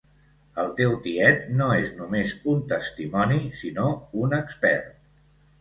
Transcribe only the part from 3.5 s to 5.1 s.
sinó un expert.